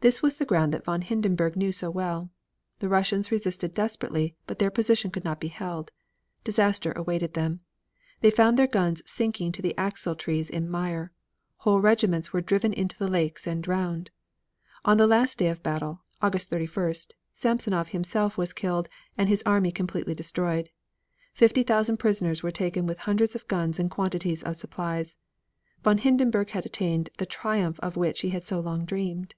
This 0.00 0.22
was 0.22 0.36
the 0.36 0.44
ground 0.44 0.72
that 0.72 0.84
von 0.84 1.02
Hindenburg 1.02 1.56
knew 1.56 1.72
so 1.72 1.90
well. 1.90 2.30
The 2.78 2.88
Russians 2.88 3.32
resisted 3.32 3.74
desperately, 3.74 4.36
but 4.46 4.60
their 4.60 4.70
position 4.70 5.10
could 5.10 5.24
not 5.24 5.40
be 5.40 5.48
held. 5.48 5.90
Disaster 6.44 6.92
awaited 6.92 7.34
them. 7.34 7.62
They 8.20 8.30
found 8.30 8.56
their 8.56 8.68
guns 8.68 9.02
sinking 9.10 9.50
to 9.50 9.60
the 9.60 9.76
axle 9.76 10.14
trees 10.14 10.50
in 10.50 10.70
mire. 10.70 11.10
Whole 11.66 11.80
regiments 11.80 12.32
were 12.32 12.40
driven 12.40 12.72
into 12.72 12.96
the 12.96 13.08
lakes 13.08 13.44
and 13.44 13.60
drowned. 13.60 14.10
On 14.84 14.98
the 14.98 15.08
last 15.08 15.36
day 15.36 15.48
of 15.48 15.64
battle, 15.64 16.02
August 16.22 16.48
31st, 16.48 17.14
Samsonov 17.34 17.88
himself 17.88 18.38
was 18.38 18.52
killed, 18.52 18.88
and 19.16 19.28
his 19.28 19.42
army 19.44 19.72
completely 19.72 20.14
destroyed. 20.14 20.70
Fifty 21.34 21.64
thousand 21.64 21.96
prisoners 21.96 22.40
were 22.40 22.52
taken 22.52 22.86
with 22.86 22.98
hundreds 22.98 23.34
of 23.34 23.48
guns 23.48 23.80
and 23.80 23.90
quantities 23.90 24.44
of 24.44 24.54
supplies. 24.54 25.16
Von 25.82 25.98
Hindenburg 25.98 26.50
had 26.50 26.64
attained 26.64 27.10
the 27.18 27.26
triumph 27.26 27.80
of 27.80 27.96
which 27.96 28.20
he 28.20 28.28
had 28.28 28.44
so 28.44 28.60
long 28.60 28.84
dreamed. 28.84 29.34